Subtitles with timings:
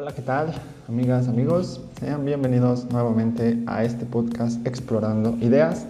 [0.00, 0.54] Hola, ¿qué tal?
[0.88, 5.86] Amigas, amigos, sean bienvenidos nuevamente a este podcast Explorando Ideas,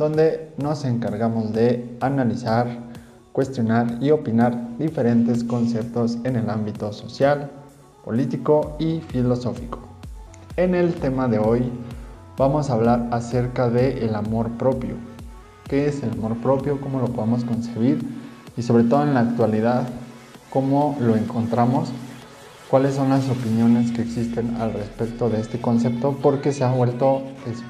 [0.00, 2.66] donde nos encargamos de analizar,
[3.30, 7.48] cuestionar y opinar diferentes conceptos en el ámbito social,
[8.04, 9.78] político y filosófico.
[10.56, 11.70] En el tema de hoy
[12.36, 14.96] vamos a hablar acerca del el amor propio.
[15.68, 16.80] ¿Qué es el amor propio?
[16.80, 18.04] ¿Cómo lo podemos concebir?
[18.56, 19.84] Y sobre todo en la actualidad,
[20.50, 21.92] ¿cómo lo encontramos?
[22.70, 26.18] ¿Cuáles son las opiniones que existen al respecto de este concepto?
[26.20, 27.22] Porque se ha vuelto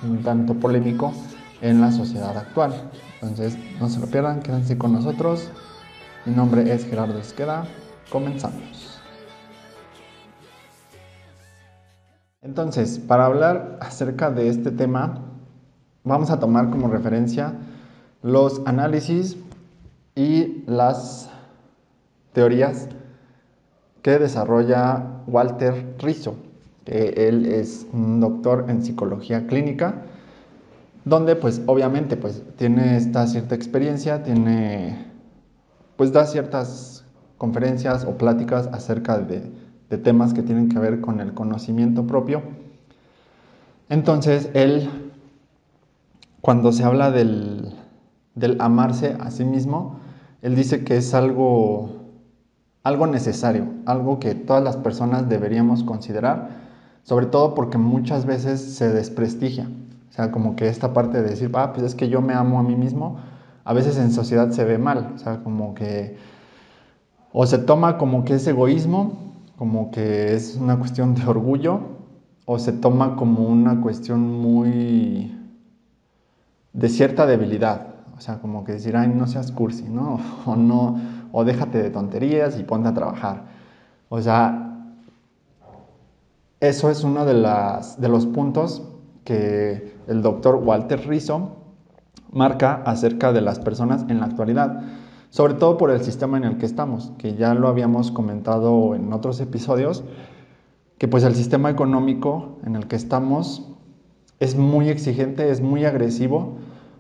[0.02, 1.12] un tanto polémico
[1.60, 2.90] en la sociedad actual.
[3.20, 5.50] Entonces, no se lo pierdan, quédense con nosotros.
[6.24, 7.66] Mi nombre es Gerardo Esqueda.
[8.10, 8.98] Comenzamos.
[12.40, 15.26] Entonces, para hablar acerca de este tema,
[16.04, 17.52] vamos a tomar como referencia
[18.22, 19.36] los análisis
[20.14, 21.28] y las
[22.32, 22.88] teorías
[24.06, 26.36] que desarrolla Walter Rizzo,
[26.84, 30.02] que él es un doctor en psicología clínica,
[31.04, 35.06] donde pues obviamente pues tiene esta cierta experiencia, tiene
[35.96, 37.04] pues da ciertas
[37.36, 42.42] conferencias o pláticas acerca de de temas que tienen que ver con el conocimiento propio.
[43.88, 44.88] Entonces, él,
[46.40, 47.74] cuando se habla del,
[48.58, 50.00] amarse a sí mismo,
[50.42, 51.95] él dice que es algo,
[52.86, 56.50] algo necesario, algo que todas las personas deberíamos considerar,
[57.02, 59.68] sobre todo porque muchas veces se desprestigia.
[60.08, 62.60] O sea, como que esta parte de decir, ah, pues es que yo me amo
[62.60, 63.18] a mí mismo,
[63.64, 65.14] a veces en sociedad se ve mal.
[65.16, 66.16] O sea, como que
[67.32, 69.26] o se toma como que es egoísmo
[69.56, 71.80] como que es una cuestión de orgullo
[72.44, 75.34] o se toma como una cuestión muy
[76.72, 77.94] de cierta debilidad.
[78.16, 80.20] O sea, como que decir, ay, no seas cursi, ¿no?
[80.46, 81.00] O no,
[81.32, 83.44] o déjate de tonterías y ponte a trabajar.
[84.08, 84.92] O sea,
[86.60, 88.82] eso es uno de, las, de los puntos
[89.24, 91.56] que el doctor Walter Rizzo
[92.32, 94.82] marca acerca de las personas en la actualidad
[95.30, 99.12] sobre todo por el sistema en el que estamos, que ya lo habíamos comentado en
[99.12, 100.04] otros episodios,
[100.98, 103.68] que pues el sistema económico en el que estamos
[104.40, 106.56] es muy exigente, es muy agresivo,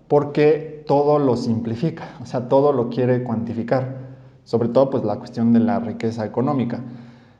[0.08, 4.05] porque todo lo simplifica, o sea, todo lo quiere cuantificar,
[4.46, 6.80] sobre todo pues la cuestión de la riqueza económica.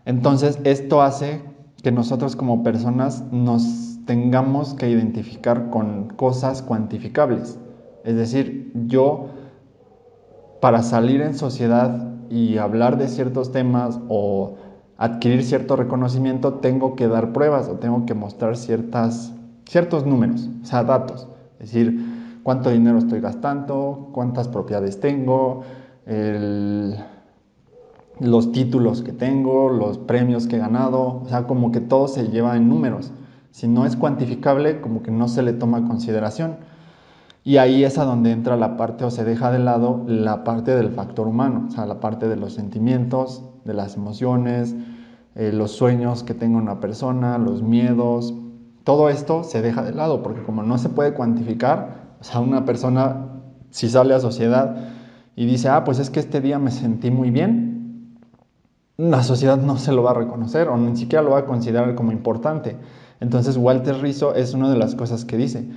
[0.05, 1.41] Entonces, esto hace
[1.83, 7.59] que nosotros como personas nos tengamos que identificar con cosas cuantificables.
[8.05, 9.27] Es decir, yo
[10.61, 14.57] para salir en sociedad y hablar de ciertos temas o
[14.97, 19.33] adquirir cierto reconocimiento, tengo que dar pruebas o tengo que mostrar ciertas,
[19.65, 21.29] ciertos números, o sea, datos.
[21.61, 25.63] Es decir, cuánto dinero estoy gastando, cuántas propiedades tengo,
[28.21, 32.29] los títulos que tengo, los premios que he ganado, o sea, como que todo se
[32.29, 33.11] lleva en números.
[33.51, 36.59] Si no es cuantificable, como que no se le toma consideración.
[37.43, 40.75] Y ahí es a donde entra la parte o se deja de lado la parte
[40.75, 44.75] del factor humano, o sea, la parte de los sentimientos, de las emociones,
[45.37, 48.35] eh, los sueños que tenga una persona, los miedos.
[48.85, 52.65] Todo esto se deja de lado porque como no se puede cuantificar, o sea, una
[52.65, 53.29] persona
[53.71, 54.96] si sale a sociedad
[55.37, 58.19] y dice, ah, pues es que este día me sentí muy bien,
[58.97, 61.95] la sociedad no se lo va a reconocer o ni siquiera lo va a considerar
[61.95, 62.79] como importante.
[63.21, 65.69] Entonces Walter Rizzo es una de las cosas que dice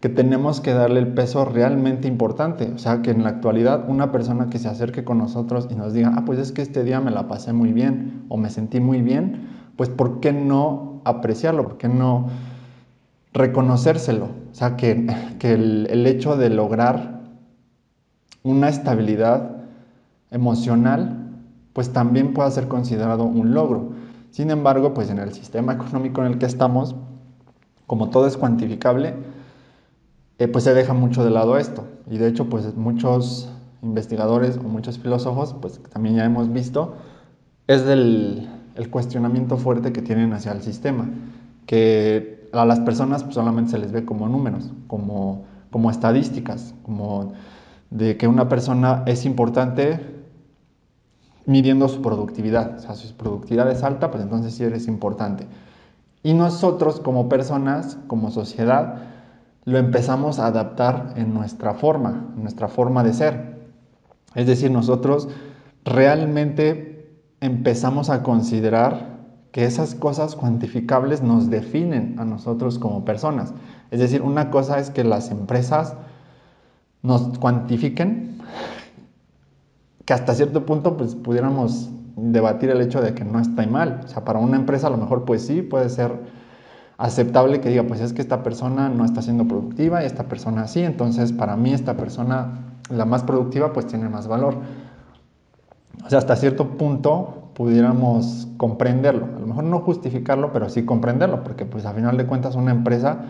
[0.00, 2.70] que tenemos que darle el peso realmente importante.
[2.74, 5.94] O sea, que en la actualidad una persona que se acerque con nosotros y nos
[5.94, 8.80] diga, ah, pues es que este día me la pasé muy bien o me sentí
[8.80, 11.62] muy bien, pues ¿por qué no apreciarlo?
[11.62, 12.28] ¿Por qué no
[13.32, 14.26] reconocérselo?
[14.26, 15.06] O sea, que,
[15.38, 17.15] que el, el hecho de lograr
[18.46, 19.56] una estabilidad
[20.30, 21.30] emocional,
[21.72, 23.90] pues también pueda ser considerado un logro.
[24.30, 26.94] Sin embargo, pues en el sistema económico en el que estamos,
[27.86, 29.14] como todo es cuantificable,
[30.38, 31.84] eh, pues se deja mucho de lado esto.
[32.08, 33.48] Y de hecho, pues muchos
[33.82, 36.94] investigadores o muchos filósofos, pues también ya hemos visto,
[37.66, 38.48] es el
[38.90, 41.08] cuestionamiento fuerte que tienen hacia el sistema,
[41.66, 47.32] que a las personas pues, solamente se les ve como números, como, como estadísticas, como
[47.90, 50.00] de que una persona es importante
[51.46, 52.76] midiendo su productividad.
[52.76, 55.46] O sea, si su productividad es alta, pues entonces sí eres importante.
[56.22, 58.96] Y nosotros como personas, como sociedad,
[59.64, 63.56] lo empezamos a adaptar en nuestra forma, en nuestra forma de ser.
[64.34, 65.28] Es decir, nosotros
[65.84, 69.16] realmente empezamos a considerar
[69.52, 73.54] que esas cosas cuantificables nos definen a nosotros como personas.
[73.90, 75.94] Es decir, una cosa es que las empresas
[77.06, 78.38] nos cuantifiquen,
[80.04, 84.00] que hasta cierto punto pues pudiéramos debatir el hecho de que no está mal.
[84.04, 86.12] O sea, para una empresa a lo mejor pues sí, puede ser
[86.98, 90.66] aceptable que diga, pues es que esta persona no está siendo productiva y esta persona
[90.66, 92.58] sí, entonces para mí esta persona,
[92.90, 94.56] la más productiva, pues tiene más valor.
[96.04, 101.42] O sea, hasta cierto punto pudiéramos comprenderlo, a lo mejor no justificarlo, pero sí comprenderlo,
[101.42, 103.24] porque pues a final de cuentas una empresa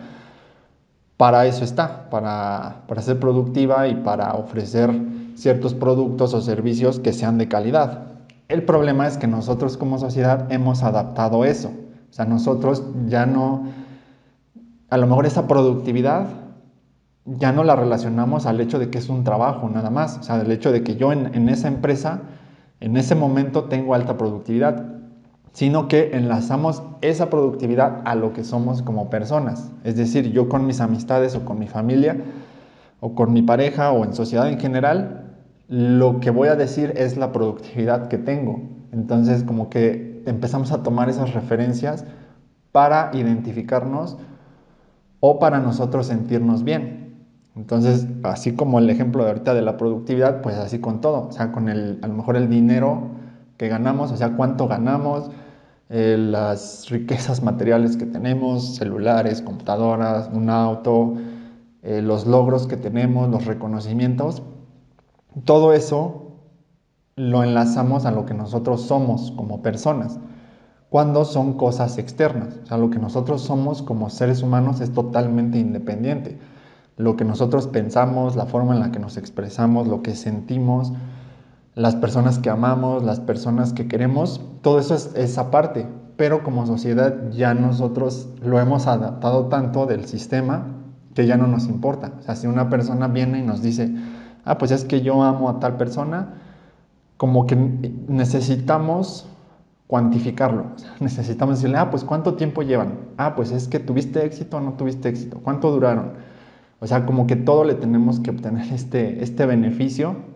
[1.17, 4.91] para eso está, para, para ser productiva y para ofrecer
[5.35, 8.07] ciertos productos o servicios que sean de calidad.
[8.49, 11.73] El problema es que nosotros como sociedad hemos adaptado eso.
[12.11, 13.67] O sea, nosotros ya no,
[14.89, 16.27] a lo mejor esa productividad
[17.25, 20.19] ya no la relacionamos al hecho de que es un trabajo nada más.
[20.19, 22.21] O sea, del hecho de que yo en, en esa empresa,
[22.81, 24.96] en ese momento tengo alta productividad,
[25.57, 29.73] sino que enlazamos esa productividad a lo que somos como personas.
[29.85, 32.19] Es decir, yo con mis amistades o con mi familia
[33.01, 35.35] o con mi pareja o en sociedad en general,
[35.67, 38.61] lo que voy a decir es la productividad que tengo.
[38.93, 42.05] Entonces, como que empezamos a tomar esas referencias
[42.71, 44.19] para identificarnos
[45.21, 47.25] o para nosotros sentirnos bien.
[47.57, 51.33] Entonces, así como el ejemplo de ahorita de la productividad, pues así con todo, o
[51.33, 53.05] sea, con el, a lo mejor el dinero
[53.57, 55.31] que ganamos, o sea, cuánto ganamos,
[55.89, 61.15] eh, las riquezas materiales que tenemos, celulares, computadoras, un auto,
[61.83, 64.43] eh, los logros que tenemos, los reconocimientos,
[65.45, 66.27] todo eso
[67.15, 70.19] lo enlazamos a lo que nosotros somos como personas,
[70.89, 72.59] cuando son cosas externas.
[72.65, 76.39] O sea, lo que nosotros somos como seres humanos es totalmente independiente.
[76.97, 80.93] Lo que nosotros pensamos, la forma en la que nos expresamos, lo que sentimos,
[81.77, 85.87] las personas que amamos, las personas que queremos, todo eso es esa parte.
[86.17, 90.69] Pero como sociedad ya nosotros lo hemos adaptado tanto del sistema
[91.15, 92.15] que ya no nos importa.
[92.19, 93.95] O sea, si una persona viene y nos dice,
[94.47, 96.41] ah, pues es que yo amo a tal persona,
[97.19, 99.29] como que necesitamos
[99.87, 100.69] cuantificarlo.
[101.01, 102.95] necesitamos decirle, ah, pues cuánto tiempo llevan.
[103.19, 105.41] Ah, pues es que tuviste éxito o no tuviste éxito.
[105.43, 106.13] ¿Cuánto duraron?
[106.81, 110.36] O sea, como que todo le tenemos que obtener este, este beneficio.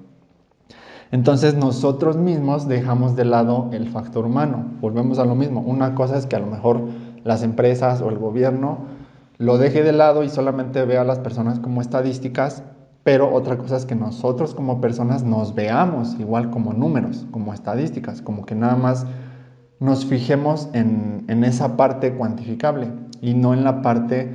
[1.13, 4.65] Entonces nosotros mismos dejamos de lado el factor humano.
[4.81, 5.61] Volvemos a lo mismo.
[5.61, 6.83] Una cosa es que a lo mejor
[7.25, 8.79] las empresas o el gobierno
[9.39, 12.63] lo deje de lado y solamente vea a las personas como estadísticas
[13.03, 18.21] pero otra cosa es que nosotros como personas nos veamos igual como números, como estadísticas,
[18.21, 19.07] como que nada más
[19.79, 22.89] nos fijemos en, esa parte cuantificable
[23.23, 24.35] y no en la parte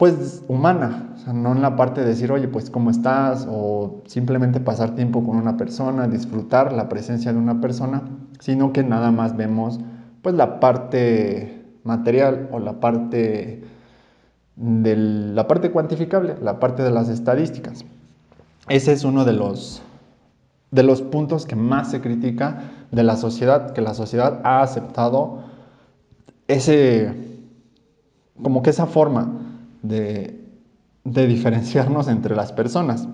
[0.00, 4.94] pues humana, no en la parte de decir, oye, pues cómo estás, o simplemente pasar
[4.94, 8.04] tiempo con una persona, disfrutar la presencia de una persona,
[8.38, 9.78] sino que nada más vemos
[10.22, 13.62] pues la parte material o la parte
[14.56, 17.84] de la parte cuantificable, la parte de las estadísticas.
[18.70, 19.82] Ese es uno de los,
[20.70, 25.40] de los puntos que más se critica de la sociedad, que la sociedad ha aceptado
[26.48, 27.12] ese,
[28.42, 29.39] como que esa forma
[29.82, 30.40] de,
[31.04, 33.08] diferenciarnos entre las personas.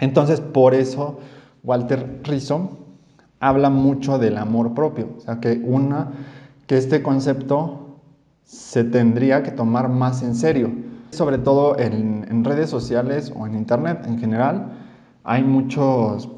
[0.00, 1.18] Entonces, por eso
[1.62, 2.78] Walter Rizzo
[3.40, 6.12] habla mucho del amor propio, o sea, que una,
[6.66, 7.98] que este concepto
[8.44, 10.70] se tendría que tomar más en serio.
[11.10, 14.72] Sobre todo en, redes sociales o en internet en general,
[15.24, 16.28] hay muchos,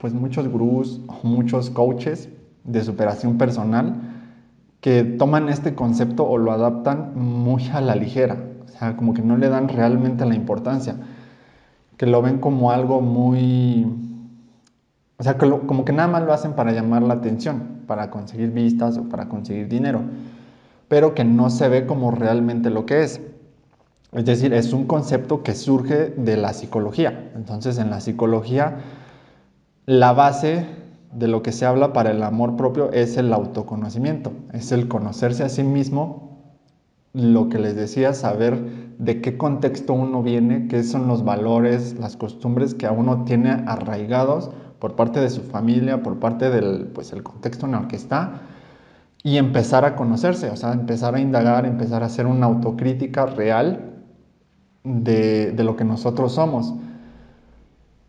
[0.00, 2.28] pues muchos gurús o muchos coaches
[2.64, 3.94] de superación personal
[4.80, 8.36] que toman este concepto o lo adaptan muy a la ligera,
[8.76, 10.94] o sea, como que no le dan realmente la importancia,
[11.96, 13.86] que lo ven como algo muy,
[15.16, 18.96] o sea, como que nada más lo hacen para llamar la atención, para conseguir vistas
[18.98, 20.02] o para conseguir dinero
[20.88, 23.20] pero que no se ve como realmente lo que es.
[24.12, 27.30] Es decir, es un concepto que surge de la psicología.
[27.34, 28.78] Entonces, en la psicología,
[29.84, 30.66] la base
[31.12, 35.44] de lo que se habla para el amor propio es el autoconocimiento, es el conocerse
[35.44, 36.25] a sí mismo,
[37.16, 38.60] lo que les decía, saber
[38.98, 43.64] de qué contexto uno viene, qué son los valores, las costumbres que a uno tiene
[43.66, 47.96] arraigados por parte de su familia, por parte del pues, el contexto en el que
[47.96, 48.42] está,
[49.22, 53.94] y empezar a conocerse, o sea, empezar a indagar, empezar a hacer una autocrítica real
[54.84, 56.74] de, lo que nosotros somos.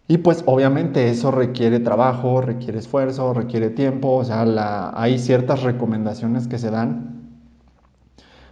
[0.10, 6.48] Y pues obviamente eso requiere trabajo, requiere esfuerzo, requiere tiempo, o sea, hay ciertas recomendaciones
[6.48, 7.17] que se dan,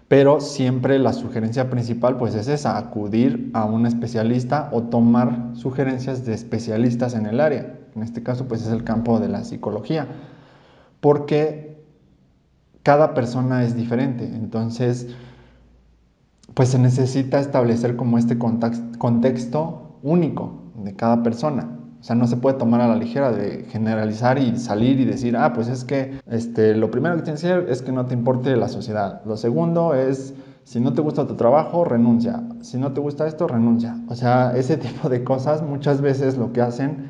[0.07, 6.25] pero siempre la sugerencia principal pues es esa, acudir a un especialista o tomar sugerencias
[6.25, 7.79] de especialistas en el área.
[7.95, 10.07] En este caso pues es el campo de la psicología,
[10.99, 11.83] porque
[12.83, 15.07] cada persona es diferente, entonces
[16.53, 21.79] pues se necesita establecer como este contexto único de cada persona.
[22.05, 25.35] O sea, no se puede tomar a la ligera de generalizar y salir y decir,
[25.35, 28.13] ah, pues es que este, lo primero que tienes que hacer es que no te
[28.13, 29.23] importe la sociedad.
[29.25, 30.35] Lo segundo es,
[30.65, 32.43] si no te gusta tu trabajo, renuncia.
[32.61, 33.97] Si no te gusta esto, renuncia.
[34.07, 37.09] O sea, ese tipo de cosas muchas veces lo que hacen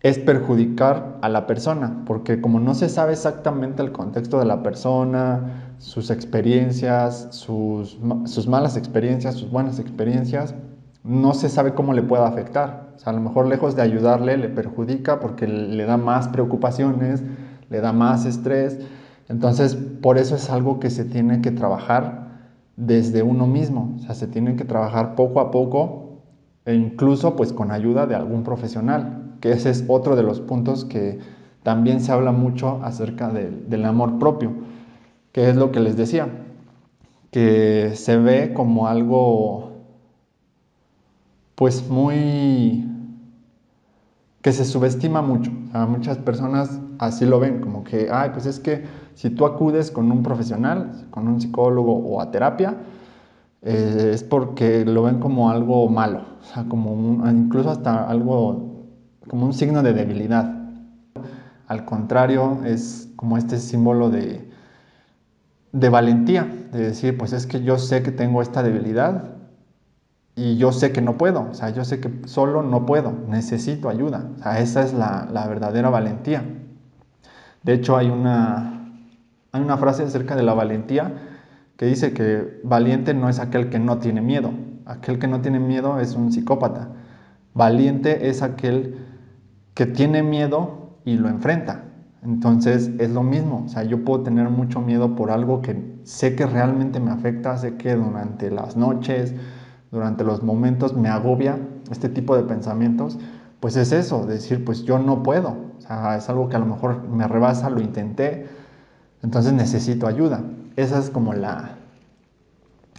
[0.00, 4.62] es perjudicar a la persona, porque como no se sabe exactamente el contexto de la
[4.62, 10.54] persona, sus experiencias, sus, sus malas experiencias, sus buenas experiencias,
[11.04, 12.85] no se sabe cómo le pueda afectar.
[12.96, 17.22] O sea, a lo mejor lejos de ayudarle, le perjudica porque le da más preocupaciones,
[17.68, 18.78] le da más estrés.
[19.28, 22.26] Entonces, por eso es algo que se tiene que trabajar
[22.76, 23.94] desde uno mismo.
[23.96, 26.22] O sea, se tiene que trabajar poco a poco
[26.64, 30.84] e incluso pues con ayuda de algún profesional, que ese es otro de los puntos
[30.84, 31.18] que
[31.62, 34.52] también se habla mucho acerca del amor propio,
[35.32, 36.28] que es lo que les decía,
[37.30, 39.75] que se ve como algo
[41.56, 42.86] pues muy
[44.42, 45.50] que se subestima mucho.
[45.72, 48.84] A muchas personas así lo ven, como que, ay, pues es que
[49.14, 52.76] si tú acudes con un profesional, con un psicólogo o a terapia,
[53.62, 58.84] eh, es porque lo ven como algo malo, o sea, como incluso hasta algo,
[59.28, 60.54] como un signo de debilidad.
[61.66, 64.48] Al contrario, es como este símbolo de,
[65.72, 69.35] de valentía, de decir, pues es que yo sé que tengo esta debilidad,
[70.36, 73.88] y yo sé que no puedo, o sea, yo sé que solo no puedo, necesito
[73.88, 74.30] ayuda.
[74.38, 76.44] O sea, esa es la, la verdadera valentía.
[77.62, 78.92] De hecho, hay una,
[79.52, 81.14] hay una frase acerca de la valentía
[81.78, 84.52] que dice que valiente no es aquel que no tiene miedo.
[84.84, 86.90] Aquel que no tiene miedo es un psicópata.
[87.54, 89.06] Valiente es aquel
[89.72, 91.84] que tiene miedo y lo enfrenta.
[92.22, 96.34] Entonces es lo mismo, o sea, yo puedo tener mucho miedo por algo que sé
[96.34, 99.34] que realmente me afecta, sé que durante las noches,
[99.96, 101.58] durante los momentos me agobia
[101.90, 103.18] este tipo de pensamientos,
[103.60, 106.66] pues es eso, decir, pues yo no puedo, o sea, es algo que a lo
[106.66, 108.46] mejor me rebasa, lo intenté,
[109.22, 110.42] entonces necesito ayuda.
[110.76, 111.70] Esa es como la,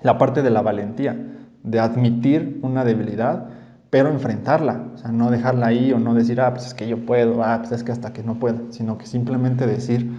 [0.02, 1.16] la parte de la valentía,
[1.64, 3.50] de admitir una debilidad,
[3.92, 7.06] pero enfrentarla, o sea, no dejarla ahí o no decir, ah, pues es que yo
[7.06, 10.12] puedo, ah, pues es que hasta que no puedo, sino que simplemente decir,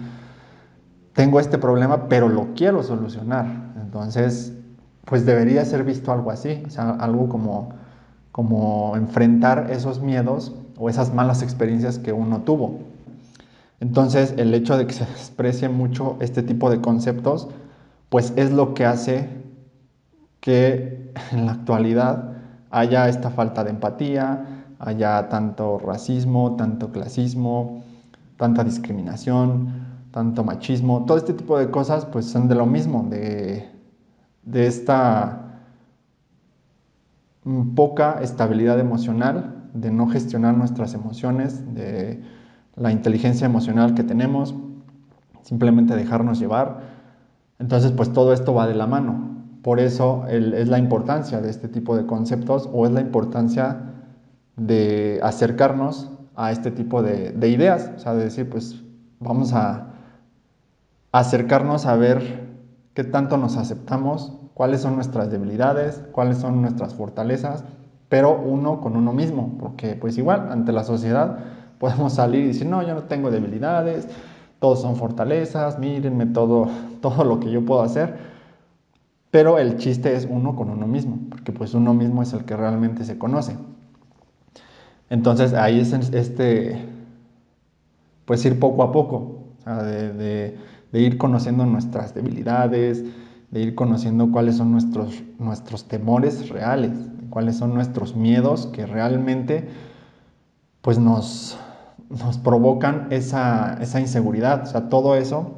[1.13, 3.73] tengo este problema, pero lo quiero solucionar.
[3.81, 4.58] Entonces,
[5.09, 7.69] pues debería ser visto algo así, o sea, algo como,
[8.31, 12.77] como enfrentar esos miedos o esas malas experiencias que uno tuvo.
[13.79, 17.47] Entonces, el hecho de que se desprecie mucho este tipo de conceptos,
[18.09, 19.27] pues es lo que hace
[20.41, 22.33] que en la actualidad
[22.69, 24.45] haya esta falta de empatía,
[24.77, 27.83] haya tanto racismo, tanto clasismo,
[28.37, 29.73] tanta discriminación,
[30.11, 33.78] tanto machismo, todo este tipo de cosas pues son de lo mismo, de
[34.43, 35.61] de esta
[37.43, 42.21] mm, poca estabilidad emocional, de no gestionar nuestras emociones, de
[42.75, 44.55] la inteligencia emocional que tenemos,
[45.41, 46.81] simplemente dejarnos llevar.
[47.59, 49.37] Entonces, pues todo esto va de la mano.
[49.61, 53.81] Por eso es la importancia de este tipo de conceptos o es la importancia
[54.55, 57.91] de acercarnos a este tipo de, de ideas.
[57.97, 58.81] O sea, de decir, pues
[59.19, 59.89] vamos a
[61.11, 62.48] acercarnos a ver
[62.99, 67.63] qué tanto nos aceptamos, cuáles son nuestras debilidades, cuáles son nuestras fortalezas,
[68.09, 71.39] pero uno con uno mismo, porque pues igual ante la sociedad
[71.79, 74.09] podemos salir y decir, no, yo no tengo debilidades,
[74.59, 76.67] todos son fortalezas, mírenme todo,
[77.01, 78.17] todo lo que yo puedo hacer,
[79.31, 82.57] pero el chiste es uno con uno mismo, porque pues uno mismo es el que
[82.57, 83.55] realmente se conoce.
[85.09, 86.85] Entonces ahí es este,
[88.25, 90.57] pues ir poco a poco, de
[90.93, 93.03] ir conociendo nuestras debilidades,
[93.51, 96.91] de ir conociendo cuáles son nuestros, nuestros temores reales,
[97.29, 99.67] cuáles son nuestros miedos que realmente
[100.81, 101.57] pues nos,
[102.09, 104.63] nos provocan esa, esa, inseguridad.
[104.63, 105.55] O sea, todo eso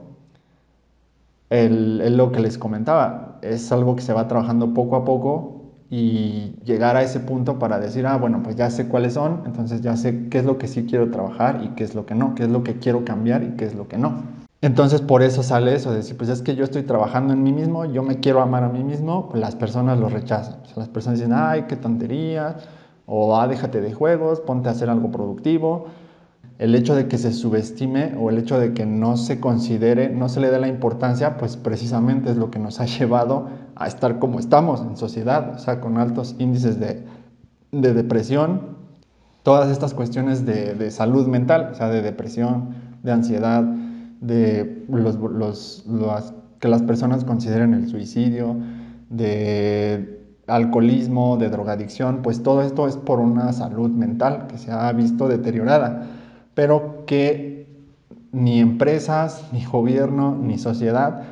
[1.49, 6.55] es lo que les comentaba, es algo que se va trabajando poco a poco y
[6.63, 9.97] llegar a ese punto para decir, ah, bueno, pues ya sé cuáles son, entonces ya
[9.97, 12.43] sé qué es lo que sí quiero trabajar y qué es lo que no, qué
[12.43, 14.40] es lo que quiero cambiar y qué es lo que no.
[14.61, 17.51] Entonces por eso sale eso, de decir, pues es que yo estoy trabajando en mí
[17.51, 20.59] mismo, yo me quiero amar a mí mismo, las personas lo rechazan.
[20.63, 22.57] O sea, las personas dicen, ay, qué tontería,
[23.07, 25.87] o ah, déjate de juegos, ponte a hacer algo productivo.
[26.59, 30.29] El hecho de que se subestime o el hecho de que no se considere, no
[30.29, 34.19] se le dé la importancia, pues precisamente es lo que nos ha llevado a estar
[34.19, 37.03] como estamos en sociedad, o sea, con altos índices de,
[37.71, 38.77] de depresión,
[39.41, 43.65] todas estas cuestiones de, de salud mental, o sea, de depresión, de ansiedad,
[44.21, 45.83] de los,
[46.59, 48.55] que las personas consideren el suicidio,
[49.09, 54.91] de alcoholismo, de drogadicción, pues todo esto es por una salud mental que se ha
[54.93, 56.07] visto deteriorada,
[56.53, 57.67] pero que
[58.31, 61.23] ni empresas, ni gobierno, ni sociedad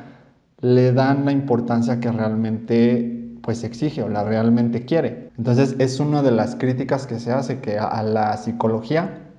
[0.60, 5.30] le dan la importancia que realmente pues exige o la realmente quiere.
[5.38, 9.29] Entonces es una de las críticas que se hace que a la psicología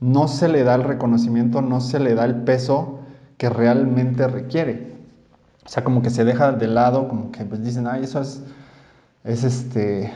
[0.00, 3.00] no se le da el reconocimiento, no se le da el peso
[3.36, 4.94] que realmente requiere.
[5.64, 8.42] O sea, como que se deja de lado, como que pues dicen, ay, eso es,
[9.24, 10.10] es este,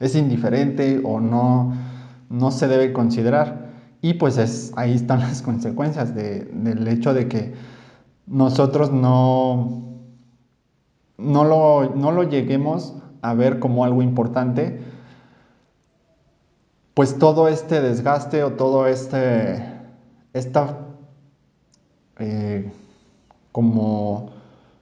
[0.00, 1.72] es indiferente o no,
[2.28, 3.68] no se debe considerar.
[4.00, 7.54] Y pues es, ahí están las consecuencias del hecho de que
[8.26, 9.82] nosotros no,
[11.16, 14.80] no, lo, no lo lleguemos a ver como algo importante,
[16.98, 19.64] pues todo este desgaste o todo este,
[20.32, 20.78] esta
[22.18, 22.72] eh,
[23.52, 24.30] como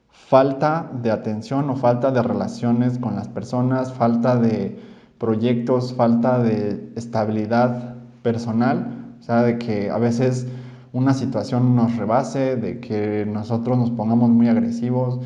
[0.09, 4.81] falta de atención o falta de relaciones con las personas, falta de
[5.19, 10.47] proyectos, falta de estabilidad personal, o sea, de que a veces
[10.95, 15.21] una situación nos rebase, de que nosotros nos pongamos muy agresivos,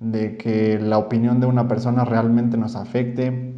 [0.00, 3.51] de que la opinión de una persona realmente nos afecte.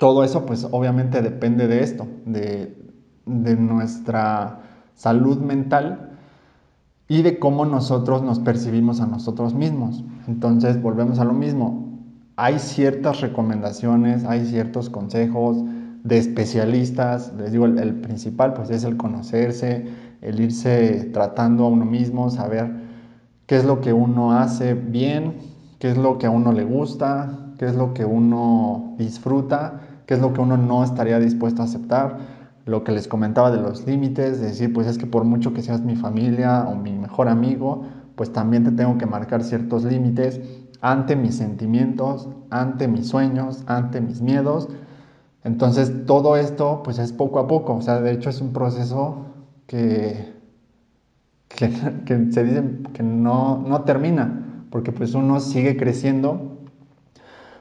[0.00, 2.74] Todo eso pues obviamente depende de esto, de,
[3.26, 4.60] de nuestra
[4.94, 6.16] salud mental
[7.06, 10.02] y de cómo nosotros nos percibimos a nosotros mismos.
[10.26, 11.98] Entonces volvemos a lo mismo.
[12.36, 15.58] Hay ciertas recomendaciones, hay ciertos consejos
[16.02, 17.34] de especialistas.
[17.36, 19.86] Les digo, el, principal pues es el conocerse,
[20.22, 22.72] el irse tratando a uno mismo, saber
[23.44, 25.34] qué es lo que uno hace bien,
[25.78, 29.80] qué es lo que a uno le gusta, qué es lo que uno disfruta,
[30.10, 32.16] qué es lo que uno no estaría dispuesto a aceptar.
[32.66, 35.62] Lo que les comentaba de los límites, de decir, pues es que por mucho que
[35.62, 37.84] seas mi familia o mi mejor amigo,
[38.16, 40.40] pues también te tengo que marcar ciertos límites
[40.80, 44.68] ante mis sentimientos, ante mis sueños, ante mis miedos.
[45.44, 49.26] Entonces todo esto pues es poco a poco, o sea, de hecho es un proceso
[49.68, 50.34] que,
[51.46, 51.70] que,
[52.32, 52.64] se dice
[52.94, 56.59] que no, no termina, porque pues uno sigue creciendo,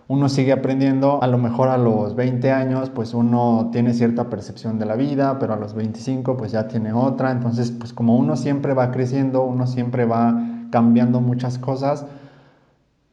[0.10, 4.80] uno sigue aprendiendo, a lo mejor a los 20 años pues uno tiene cierta percepción
[4.80, 8.36] de la vida, pero a los 25 pues ya tiene otra, entonces pues como uno
[8.36, 12.08] siempre va creciendo, uno siempre va cambiando muchas cosas,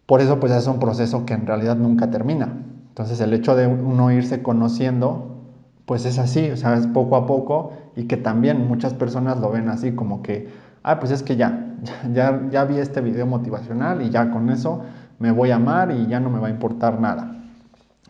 [0.06, 2.48] por eso pues es un proceso que en realidad nunca termina.
[2.88, 5.36] Entonces el hecho de uno irse conociendo
[5.84, 9.50] pues es así, o sea, es poco a poco y que también muchas personas lo
[9.50, 10.48] ven así como que,
[10.82, 11.76] ah, pues es que ya,
[12.14, 14.80] ya, ya vi este video motivacional y ya con eso
[15.18, 17.34] me voy a amar y ya no me va a importar nada.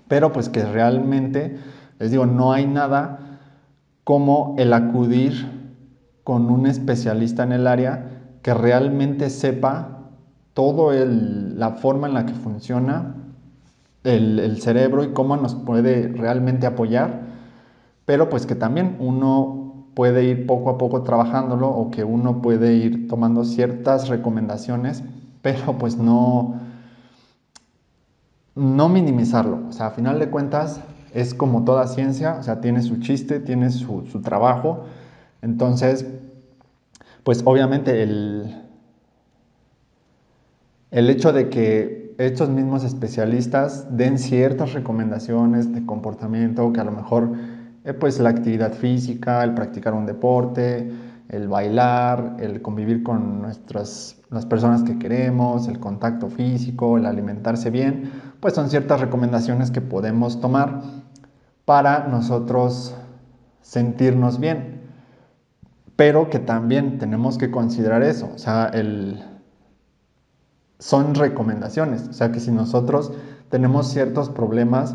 [0.08, 1.58] Pero pues que realmente,
[1.98, 3.38] les digo, no hay nada
[4.04, 5.74] como el acudir
[6.24, 9.98] con un especialista en el área que realmente sepa
[10.54, 13.14] todo la forma en la que funciona
[14.04, 17.26] el, el cerebro y cómo nos puede realmente apoyar
[18.06, 22.74] pero pues que también uno puede ir poco a poco trabajándolo o que uno puede
[22.74, 25.02] ir tomando ciertas recomendaciones,
[25.42, 26.54] pero pues no,
[28.56, 29.68] no minimizarlo.
[29.68, 30.80] O sea, a final de cuentas
[31.14, 34.84] es como toda ciencia, o sea, tiene su chiste, tiene su, trabajo.
[35.42, 36.06] Entonces,
[37.22, 38.64] pues obviamente el,
[40.90, 46.92] el hecho de que estos mismos especialistas den ciertas recomendaciones de comportamiento que a lo
[46.92, 47.32] mejor
[47.84, 50.90] eh, pues la actividad física, el practicar un deporte,
[51.28, 57.70] el bailar, el convivir con nuestras, las personas que queremos, el contacto físico, el alimentarse
[57.70, 60.82] bien, pues son ciertas recomendaciones que podemos tomar
[61.64, 62.94] para nosotros
[63.62, 64.82] sentirnos bien.
[65.96, 69.24] Pero que también tenemos que considerar eso, o sea, el,
[70.78, 73.12] son recomendaciones, o sea que si nosotros
[73.48, 74.94] tenemos ciertos problemas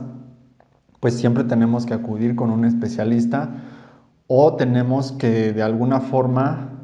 [1.02, 3.50] pues siempre tenemos que acudir con un especialista
[4.28, 6.81] o tenemos que de alguna forma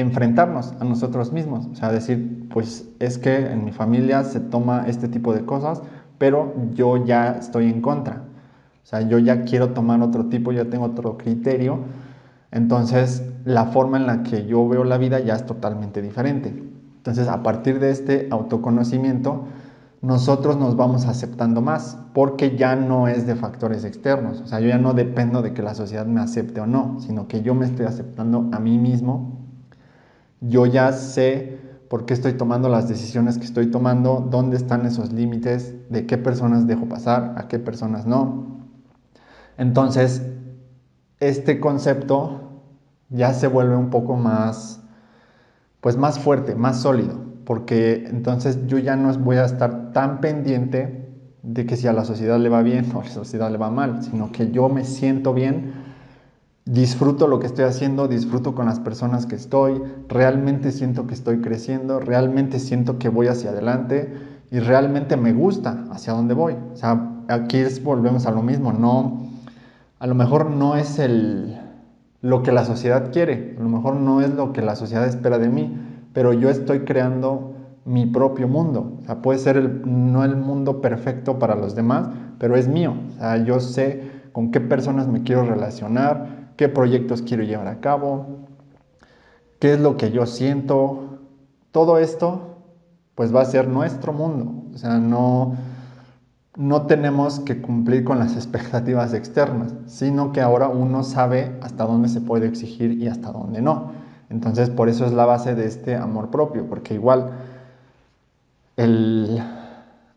[0.00, 4.84] enfrentarnos a nosotros mismos, o sea, decir, pues es que en mi familia se toma
[4.86, 5.82] este tipo de cosas,
[6.18, 8.22] pero yo ya estoy en contra,
[8.82, 11.80] o sea, yo ya quiero tomar otro tipo, ya tengo otro criterio,
[12.50, 16.64] entonces la forma en la que yo veo la vida ya es totalmente diferente.
[16.96, 19.44] Entonces, a partir de este autoconocimiento,
[20.00, 24.40] nosotros nos vamos aceptando más, porque ya no es de factores externos.
[24.40, 27.26] O sea, yo ya no dependo de que la sociedad me acepte o no, sino
[27.26, 29.37] que yo me estoy aceptando a mí mismo.
[30.40, 35.12] Yo ya sé por qué estoy tomando las decisiones que estoy tomando, dónde están esos
[35.12, 38.58] límites, de qué personas dejo pasar, a qué personas no.
[39.56, 40.22] Entonces,
[41.20, 42.62] este concepto
[43.08, 44.80] ya se vuelve un poco más,
[45.80, 51.08] pues más fuerte, más sólido porque entonces yo ya no voy a estar tan pendiente
[51.42, 53.70] de que si a la sociedad le va bien o a la sociedad le va
[53.70, 55.77] mal, sino que yo me siento bien,
[56.68, 61.40] disfruto lo que estoy haciendo, disfruto con las personas que estoy, realmente siento que estoy
[61.40, 64.12] creciendo, realmente siento que voy hacia adelante
[64.50, 66.56] y realmente me gusta hacia dónde voy.
[66.74, 69.30] O sea, aquí volvemos a lo mismo, no,
[69.98, 71.58] a lo mejor no es el,
[72.20, 75.38] lo que la sociedad quiere, a lo mejor no es lo que la sociedad espera
[75.38, 75.74] de mí,
[76.12, 77.54] pero yo estoy creando
[77.86, 78.98] mi propio mundo.
[79.00, 82.94] O sea, puede ser el, no el mundo perfecto para los demás, pero es mío.
[83.16, 87.80] O sea, yo sé con qué personas me quiero relacionar, qué proyectos quiero llevar a
[87.80, 88.48] cabo,
[89.60, 91.20] qué es lo que yo siento.
[91.70, 92.58] Todo esto,
[93.14, 94.64] pues va a ser nuestro mundo.
[94.74, 95.56] O sea, no,
[96.56, 102.08] no tenemos que cumplir con las expectativas externas, sino que ahora uno sabe hasta dónde
[102.08, 103.92] se puede exigir y hasta dónde no.
[104.28, 107.30] Entonces, por eso es la base de este amor propio, porque igual
[108.76, 109.40] el,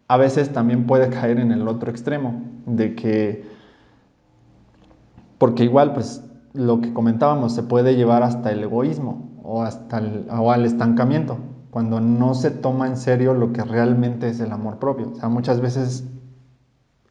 [0.07, 3.45] a veces también puede caer en el otro extremo, de que,
[5.37, 10.27] porque igual, pues lo que comentábamos, se puede llevar hasta el egoísmo o hasta el,
[10.29, 11.37] o al estancamiento,
[11.69, 15.11] cuando no se toma en serio lo que realmente es el amor propio.
[15.11, 16.05] O sea, muchas veces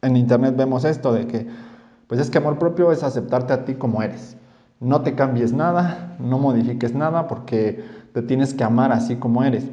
[0.02, 1.48] en internet vemos esto de que,
[2.06, 4.36] pues es que amor propio es aceptarte a ti como eres
[4.80, 9.70] no te cambies nada, no modifiques nada porque te tienes que amar así como eres.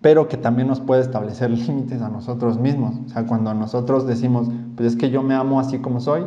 [0.00, 2.96] Pero que también nos puede establecer límites a nosotros mismos.
[3.06, 6.26] O sea, cuando nosotros decimos, pues es que yo me amo así como soy,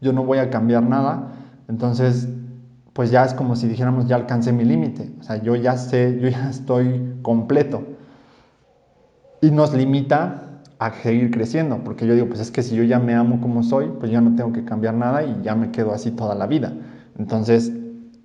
[0.00, 1.32] yo no voy a cambiar nada,
[1.68, 2.28] entonces
[2.96, 5.12] pues ya es como si dijéramos, ya alcancé mi límite.
[5.20, 7.82] O sea, yo ya sé, yo ya estoy completo.
[9.42, 12.98] Y nos limita a seguir creciendo, porque yo digo, pues es que si yo ya
[12.98, 15.92] me amo como soy, pues ya no tengo que cambiar nada y ya me quedo
[15.92, 16.72] así toda la vida.
[17.18, 17.70] Entonces,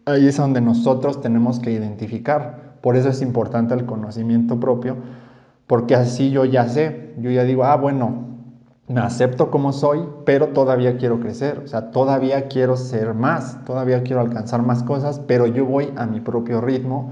[0.06, 2.78] ahí es donde nosotros tenemos que identificar.
[2.80, 4.96] Por eso es importante el conocimiento propio,
[5.68, 8.31] porque así yo ya sé, yo ya digo, ah, bueno,
[8.88, 14.04] me acepto como soy, pero todavía quiero crecer, o sea, todavía quiero ser más, todavía
[14.04, 17.12] quiero alcanzar más cosas, pero yo voy a mi propio ritmo,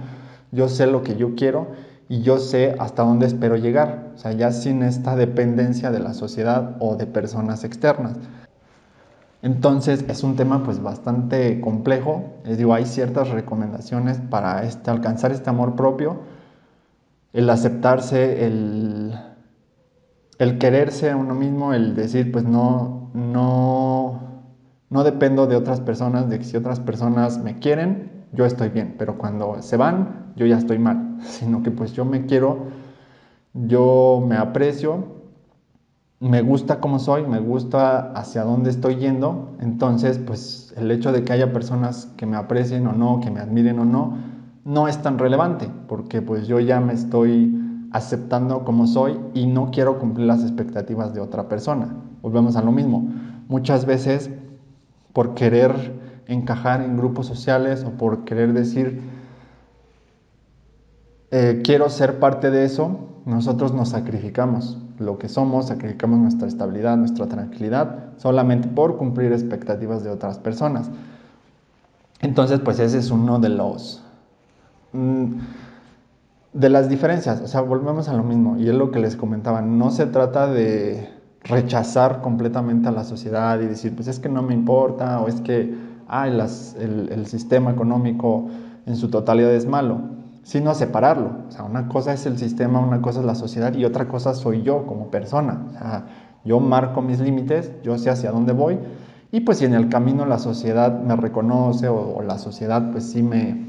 [0.51, 1.67] yo sé lo que yo quiero
[2.09, 6.13] y yo sé hasta dónde espero llegar, o sea, ya sin esta dependencia de la
[6.13, 8.17] sociedad o de personas externas.
[9.41, 12.33] Entonces es un tema pues bastante complejo.
[12.43, 16.17] Les digo, hay ciertas recomendaciones para este, alcanzar este amor propio,
[17.31, 19.17] el aceptarse, el,
[20.39, 24.19] el quererse a uno mismo, el decir pues no, no,
[24.89, 28.95] no dependo de otras personas, de que si otras personas me quieren, yo estoy bien,
[28.97, 32.67] pero cuando se van, yo ya estoy mal, sino que pues yo me quiero,
[33.53, 35.19] yo me aprecio
[36.19, 41.23] me gusta cómo soy, me gusta hacia dónde estoy yendo, entonces pues el hecho de
[41.23, 44.17] que haya personas que me aprecien o no, que me admiren o no,
[44.65, 47.58] no es tan relevante, porque pues yo ya me estoy
[47.91, 51.95] aceptando como soy y no quiero cumplir las expectativas de otra persona.
[52.21, 53.09] Volvemos a lo mismo.
[53.47, 54.29] Muchas veces
[55.13, 59.01] por querer encajar en grupos sociales o por querer decir
[61.31, 66.97] eh, quiero ser parte de eso, nosotros nos sacrificamos lo que somos, sacrificamos nuestra estabilidad,
[66.97, 70.89] nuestra tranquilidad, solamente por cumplir expectativas de otras personas.
[72.21, 74.03] Entonces, pues ese es uno de los...
[74.93, 75.35] Mm,
[76.53, 79.61] de las diferencias, o sea, volvemos a lo mismo, y es lo que les comentaba,
[79.61, 81.09] no se trata de
[81.43, 85.41] rechazar completamente a la sociedad y decir, pues es que no me importa, o es
[85.41, 85.73] que
[86.07, 86.31] ay,
[86.79, 88.47] el, el sistema económico
[88.85, 91.31] en su totalidad es malo sino separarlo.
[91.47, 94.33] O sea, una cosa es el sistema, una cosa es la sociedad y otra cosa
[94.33, 95.65] soy yo como persona.
[95.67, 96.05] O sea,
[96.43, 98.79] yo marco mis límites, yo sé hacia dónde voy
[99.31, 103.21] y pues si en el camino la sociedad me reconoce o, la sociedad pues sí
[103.21, 103.68] me,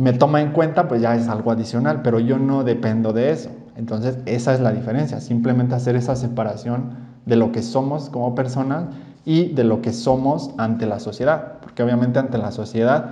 [0.00, 3.50] me toma en cuenta, pues ya es algo adicional, pero yo no dependo de eso.
[3.76, 8.86] Entonces esa es la diferencia, simplemente hacer esa separación de lo que somos como personas
[9.26, 13.10] y de lo que somos ante la sociedad, porque obviamente ante la sociedad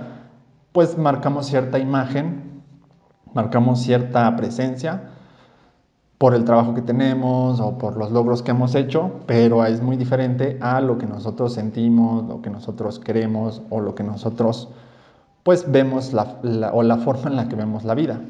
[0.71, 2.63] pues marcamos cierta imagen,
[3.35, 5.11] marcamos cierta presencia
[6.17, 9.95] por el trabajo que tenemos o por los logros que hemos hecho, pero es muy
[9.95, 14.69] diferente a lo que nosotros sentimos, lo que nosotros queremos o lo que nosotros
[15.49, 18.21] pues vemos o la forma en la que vemos la vida.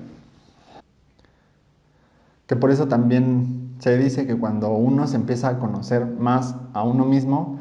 [2.48, 6.84] Que por eso también se dice que cuando uno se empieza a conocer más a
[6.84, 7.60] uno mismo,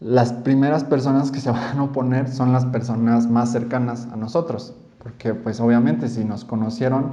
[0.00, 4.74] las primeras personas que se van a oponer son las personas más cercanas a nosotros,
[5.02, 7.12] porque pues obviamente si nos conocieron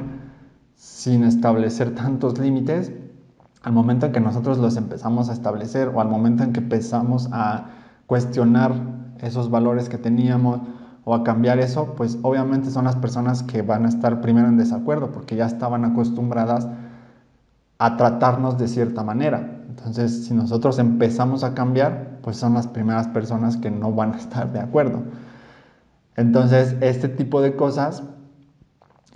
[0.75, 2.91] sin establecer tantos límites,
[3.63, 7.29] al momento en que nosotros los empezamos a establecer o al momento en que empezamos
[7.31, 7.67] a
[8.07, 8.84] cuestionar
[9.21, 10.61] esos valores que teníamos
[11.03, 14.57] o a cambiar eso, pues obviamente son las personas que van a estar primero en
[14.57, 16.67] desacuerdo porque ya estaban acostumbradas
[17.77, 19.61] a tratarnos de cierta manera.
[19.69, 24.17] Entonces, si nosotros empezamos a cambiar, pues son las primeras personas que no van a
[24.17, 25.03] estar de acuerdo.
[26.15, 28.03] Entonces, este tipo de cosas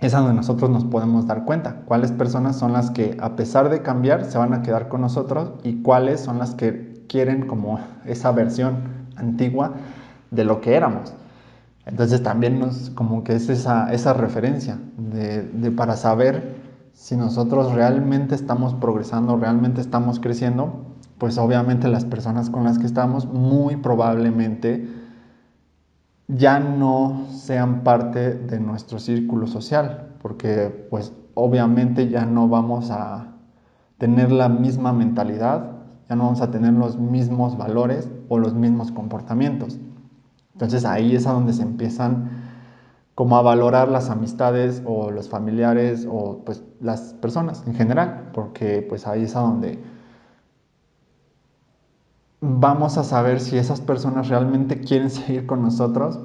[0.00, 1.82] es donde nosotros nos podemos dar cuenta.
[1.86, 5.52] Cuáles personas son las que, a pesar de cambiar, se van a quedar con nosotros
[5.62, 9.74] y cuáles son las que quieren como esa versión antigua
[10.30, 11.14] de lo que éramos.
[11.86, 16.60] Entonces también nos, como que es esa, esa referencia de, de para saber
[16.92, 20.84] si nosotros realmente estamos progresando, realmente estamos creciendo,
[21.18, 24.88] pues obviamente las personas con las que estamos muy probablemente
[26.28, 33.32] ya no sean parte de nuestro círculo social, porque pues obviamente ya no vamos a
[33.98, 35.72] tener la misma mentalidad,
[36.08, 39.78] ya no vamos a tener los mismos valores o los mismos comportamientos.
[40.52, 42.30] Entonces ahí es a donde se empiezan
[43.16, 48.86] como a valorar las amistades o los familiares o pues las personas en general, porque
[48.88, 49.82] pues ahí es a donde
[52.40, 56.20] vamos a saber si esas personas realmente quieren seguir con nosotros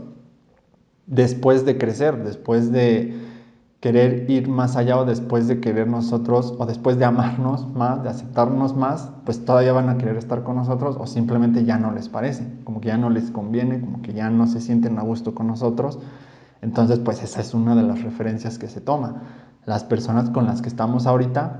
[1.07, 3.19] después de crecer, después de
[3.85, 8.09] querer ir más allá o después de querer nosotros o después de amarnos más, de
[8.09, 12.09] aceptarnos más, pues todavía van a querer estar con nosotros o simplemente ya no les
[12.09, 15.35] parece, como que ya no les conviene, como que ya no se sienten a gusto
[15.35, 15.99] con nosotros.
[16.63, 19.21] Entonces, pues esa es una de las referencias que se toma.
[19.67, 21.59] Las personas con las que estamos ahorita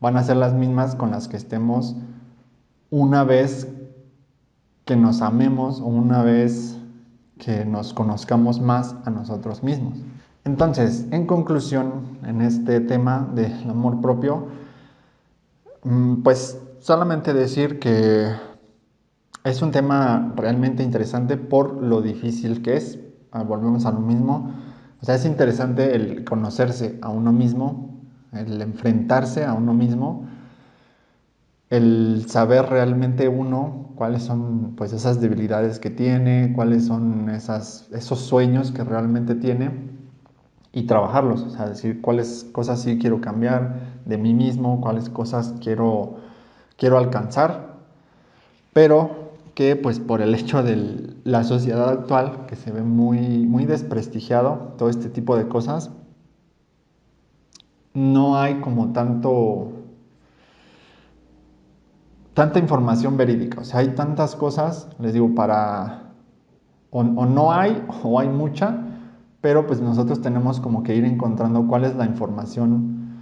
[0.00, 1.96] van a ser las mismas con las que estemos
[2.88, 3.68] una vez
[4.86, 6.78] que nos amemos o una vez
[7.36, 9.98] que nos conozcamos más a nosotros mismos.
[10.48, 14.48] Entonces, en conclusión, en este tema del amor propio,
[15.84, 18.32] mm, pues solamente decir que
[19.44, 22.98] es un tema realmente interesante por lo difícil que es.
[23.30, 24.50] Ah, volvemos a lo mismo.
[25.02, 28.00] O sea, es interesante el conocerse a uno mismo,
[28.32, 30.26] el enfrentarse a uno mismo
[31.68, 38.20] el saber realmente uno cuáles son pues esas debilidades que tiene, cuáles son esas, esos
[38.20, 39.97] sueños que realmente tiene
[40.72, 45.54] y trabajarlos, o sea, decir cuáles cosas sí quiero cambiar de mí mismo, cuáles cosas
[45.60, 46.16] quiero,
[46.76, 47.76] quiero alcanzar,
[48.72, 53.64] pero que pues por el hecho de la sociedad actual, que se ve muy, muy
[53.64, 55.90] desprestigiado todo este tipo de cosas,
[57.94, 59.72] no hay como tanto
[62.38, 63.62] tanta información verídica.
[63.62, 66.12] O sea, hay tantas cosas, les digo, para...
[66.90, 68.87] O, no hay, o hay mucha,
[69.48, 73.14] pero pues nosotros tenemos como que ir encontrando cuál es la información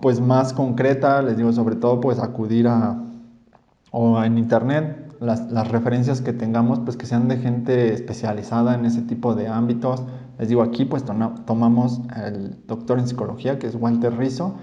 [0.00, 2.98] pues más concreta, les digo, sobre todo pues acudir a...
[3.90, 8.86] o en internet, las, las, referencias que tengamos, pues que sean de gente especializada en
[8.86, 10.02] ese tipo de ámbitos.
[10.38, 14.54] Les digo, aquí pues tomamos el doctor en psicología, que es Walter Rizzo,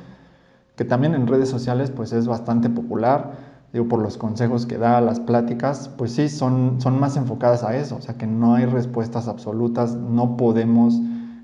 [0.76, 3.34] que también en redes sociales pues es bastante popular
[3.74, 7.76] digo, por los consejos que da, las pláticas, pues sí, son, son más enfocadas a
[7.76, 11.00] eso, o sea que no hay respuestas absolutas, no podemos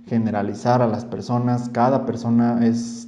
[0.08, 3.08] generalizar a las personas, cada persona es,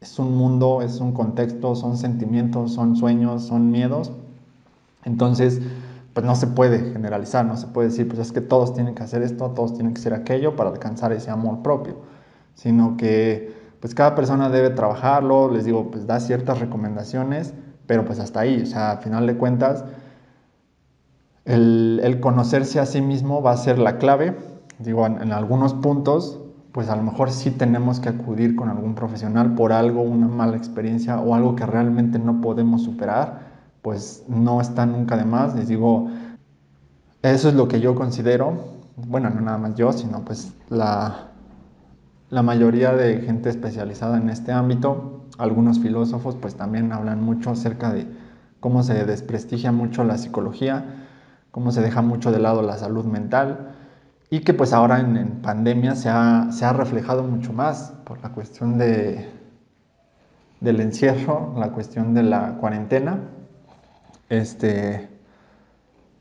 [0.00, 4.12] es un mundo, es un contexto, son sentimientos, son sueños, son miedos,
[5.04, 5.60] entonces
[6.12, 9.02] pues no se puede generalizar, no se puede decir, pues es que todos tienen que
[9.02, 11.96] hacer esto, todos tienen que hacer aquello para alcanzar ese amor propio,
[12.54, 17.54] sino que pues cada persona debe trabajarlo, les digo, pues da ciertas recomendaciones,
[17.90, 19.84] pero pues hasta ahí, o sea, al final de cuentas,
[21.44, 24.36] el, conocerse a sí mismo va a ser la clave.
[24.78, 26.38] Digo, en, algunos puntos,
[26.70, 30.56] pues a lo mejor sí tenemos que acudir con algún profesional por algo, una mala
[30.56, 33.40] experiencia o algo que realmente no podemos superar,
[33.82, 35.56] pues no está nunca de más.
[35.56, 36.10] Les digo,
[37.22, 38.56] eso es lo que yo considero,
[39.08, 41.32] bueno, no nada más yo, sino pues la,
[42.28, 47.92] la mayoría de gente especializada en este ámbito algunos filósofos pues también hablan mucho acerca
[47.92, 48.06] de
[48.60, 51.06] cómo se desprestigia mucho la psicología,
[51.50, 53.74] cómo se deja mucho de lado la salud mental
[54.30, 58.30] y que pues ahora en, pandemia se ha, se ha, reflejado mucho más por la
[58.30, 59.28] cuestión de,
[60.60, 63.18] del encierro, la cuestión de la cuarentena,
[64.28, 65.08] este,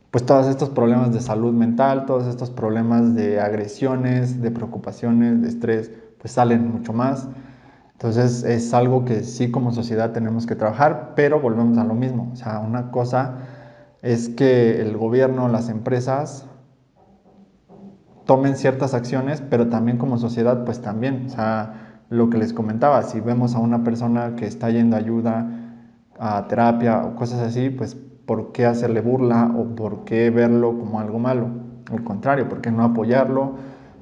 [0.10, 5.50] pues todos estos problemas de salud mental, todos estos problemas de agresiones, de preocupaciones, de
[5.50, 7.28] estrés, pues salen mucho más.
[8.00, 12.30] Entonces es algo que sí como sociedad tenemos que trabajar, pero volvemos a lo mismo.
[12.32, 13.40] O sea, una cosa
[14.02, 16.46] es que el gobierno, las empresas
[18.24, 21.26] tomen ciertas acciones, pero también como sociedad, pues también.
[21.26, 25.00] O sea, lo que les comentaba, si vemos a una persona que está yendo a
[25.00, 25.50] ayuda
[26.18, 31.02] a terapia o cosas así, pues ¿por qué hacerle burla o por qué verlo como
[31.02, 31.50] algo malo?
[31.92, 33.56] Al contrario, ¿por qué no apoyarlo?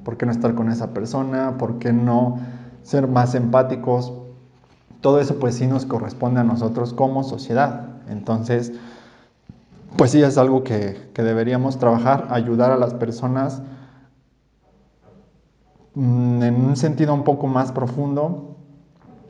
[0.04, 1.58] ¿Por qué no estar con esa persona?
[1.58, 2.38] ¿Por qué no
[2.88, 4.14] ser más empáticos?
[5.02, 8.00] Todo eso pues sí nos corresponde a nosotros como sociedad.
[8.08, 8.72] Entonces,
[9.98, 13.60] pues sí es algo que, que deberíamos trabajar, ayudar a las personas
[15.94, 18.56] mm, en un sentido un poco más profundo,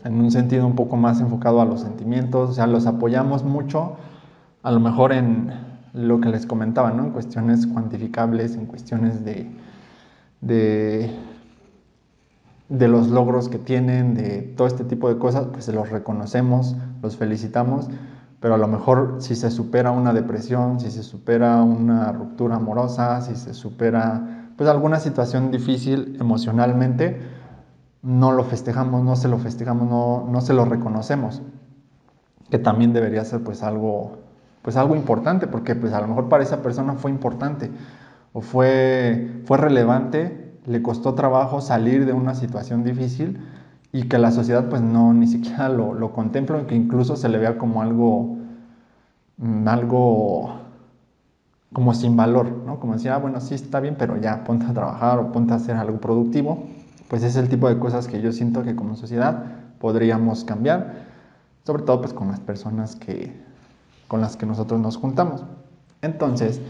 [0.04, 3.96] en un sentido un poco más enfocado a los sentimientos, o sea, los apoyamos mucho,
[4.62, 5.50] a lo mejor en
[5.94, 7.06] lo que les comentaba, ¿no?
[7.06, 9.50] En cuestiones cuantificables, en cuestiones de,
[10.40, 11.10] de,
[12.68, 16.76] de los logros que tienen, de todo este tipo de cosas, pues se los reconocemos,
[17.02, 17.88] los felicitamos,
[18.40, 23.20] pero a lo mejor si se supera una depresión, si se supera una ruptura amorosa,
[23.22, 27.20] si se supera pues alguna situación difícil emocionalmente,
[28.02, 31.42] no lo festejamos, no se lo festejamos, no, no se lo reconocemos,
[32.50, 34.18] que también debería ser pues algo,
[34.62, 37.70] pues algo importante, porque pues a lo mejor para esa persona fue importante
[38.32, 43.38] o fue, fue relevante, le costó trabajo salir de una situación difícil
[43.92, 47.38] y que la sociedad pues no ni siquiera lo, lo contempla, que incluso se le
[47.38, 48.36] vea como algo,
[49.38, 50.60] mm, algo
[51.72, 52.80] como sin valor, ¿no?
[52.80, 55.56] Como decir, ah, bueno, sí está bien, pero ya ponte a trabajar o ponte a
[55.56, 56.66] hacer algo productivo
[57.08, 59.44] pues es el tipo de cosas que yo siento que como sociedad
[59.80, 61.06] podríamos cambiar,
[61.64, 63.34] sobre todo pues con las personas que,
[64.06, 65.44] con las que nosotros nos juntamos.
[66.02, 66.60] Entonces,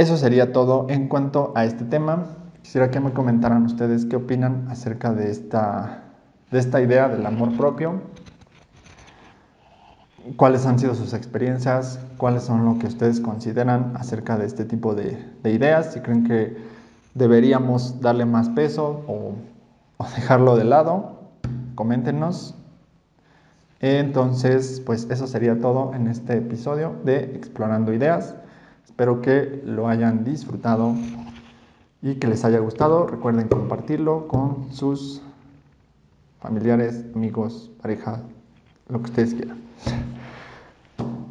[0.00, 2.26] eso sería todo en cuanto a este tema.
[2.62, 6.04] Quisiera que me comentaran ustedes qué opinan acerca de esta,
[6.52, 8.02] de esta idea del amor propio.
[10.36, 11.98] ¿Cuáles han sido sus experiencias?
[12.16, 15.94] ¿Cuáles son lo que ustedes consideran acerca de este tipo de, de ideas?
[15.94, 16.56] Si creen que
[17.14, 19.34] deberíamos darle más peso o,
[20.14, 21.18] dejarlo de lado,
[21.74, 22.54] coméntenos.
[23.80, 28.36] Entonces, pues eso sería todo en este episodio de Explorando Ideas.
[28.88, 30.94] Espero que lo hayan disfrutado
[32.00, 33.06] y que les haya gustado.
[33.06, 35.20] Recuerden compartirlo con sus
[36.40, 38.22] familiares, amigos, pareja,
[38.88, 39.58] lo que ustedes quieran.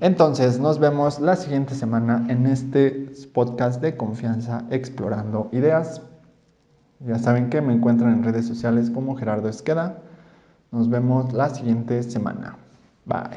[0.02, 6.04] Entonces, nos vemos la siguiente semana en este podcast de confianza explorando ideas.
[7.00, 9.98] Ya saben que me encuentran en redes sociales como Gerardo Esqueda.
[10.72, 12.56] Nos vemos la siguiente semana.
[13.06, 13.36] Bye.